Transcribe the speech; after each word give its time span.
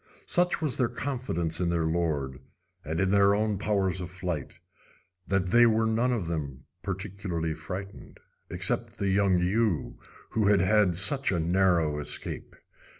Such 0.25 0.63
was 0.63 0.77
their 0.77 0.89
confidence 0.89 1.59
in 1.59 1.69
their 1.69 1.85
lord, 1.85 2.39
and 2.83 2.99
in 2.99 3.11
their 3.11 3.35
own 3.35 3.59
powers 3.59 4.01
of 4.01 4.09
flight, 4.09 4.57
that 5.27 5.51
they 5.51 5.67
were 5.67 5.85
none 5.85 6.11
of 6.11 6.25
them 6.25 6.63
particularly 6.81 7.53
frightened, 7.53 8.19
except 8.49 8.97
the 8.97 9.09
young 9.09 9.37
ewe 9.37 9.99
who 10.31 10.47
had 10.47 10.59
had 10.61 10.95
such 10.95 11.31
a 11.31 11.39
narrow 11.39 11.99
escape. 11.99 12.55